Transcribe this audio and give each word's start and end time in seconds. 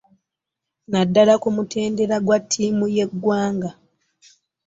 Naddala 0.91 1.33
ku 1.41 1.47
mutendera 1.55 2.15
gwa 2.25 2.37
ttiimu 2.43 2.85
y'eggwanga 2.95 3.69